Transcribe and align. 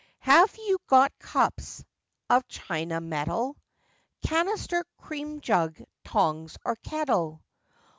'Have 0.21 0.55
you 0.57 0.79
got 0.87 1.13
cups 1.19 1.83
of 2.27 2.47
China 2.47 2.99
mettle, 2.99 3.55
Canister, 4.25 4.83
cream 4.97 5.41
jug, 5.41 5.79
tongs, 6.03 6.57
or 6.65 6.75
kettle? 6.77 7.43